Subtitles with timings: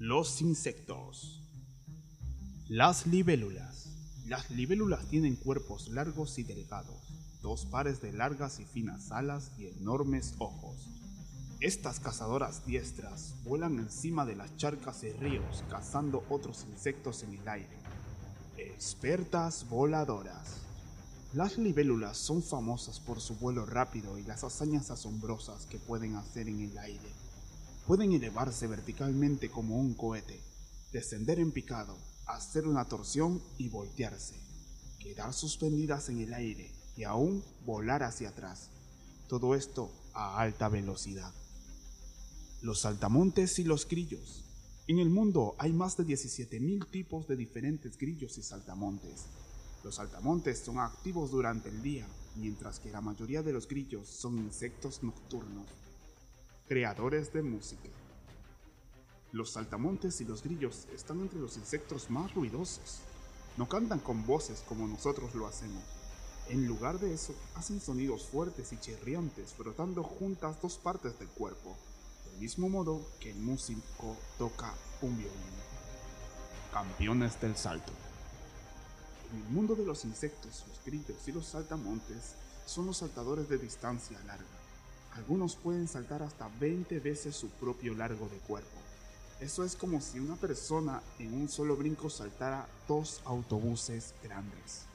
[0.00, 1.42] Los insectos.
[2.68, 3.88] Las libélulas.
[4.26, 9.66] Las libélulas tienen cuerpos largos y delgados, dos pares de largas y finas alas y
[9.66, 10.88] enormes ojos.
[11.58, 17.48] Estas cazadoras diestras vuelan encima de las charcas y ríos cazando otros insectos en el
[17.48, 17.78] aire.
[18.56, 20.58] Expertas voladoras.
[21.32, 26.48] Las libélulas son famosas por su vuelo rápido y las hazañas asombrosas que pueden hacer
[26.48, 27.27] en el aire.
[27.88, 30.42] Pueden elevarse verticalmente como un cohete,
[30.92, 34.34] descender en picado, hacer una torsión y voltearse,
[35.00, 38.68] quedar suspendidas en el aire y aún volar hacia atrás.
[39.26, 41.32] Todo esto a alta velocidad.
[42.60, 44.44] Los saltamontes y los grillos.
[44.86, 49.24] En el mundo hay más de 17.000 tipos de diferentes grillos y saltamontes.
[49.82, 54.36] Los saltamontes son activos durante el día, mientras que la mayoría de los grillos son
[54.36, 55.64] insectos nocturnos
[56.68, 57.88] creadores de música.
[59.32, 63.00] Los saltamontes y los grillos están entre los insectos más ruidosos.
[63.56, 65.82] No cantan con voces como nosotros lo hacemos.
[66.50, 71.74] En lugar de eso, hacen sonidos fuertes y chirriantes frotando juntas dos partes del cuerpo,
[72.26, 75.34] del mismo modo que el músico toca un violín.
[76.72, 77.92] Campeones del salto.
[79.32, 82.34] En el mundo de los insectos, los grillos y los saltamontes
[82.66, 84.67] son los saltadores de distancia larga
[85.18, 88.78] algunos pueden saltar hasta 20 veces su propio largo de cuerpo.
[89.40, 94.86] Eso es como si una persona en un solo brinco saltara dos autobuses grandes.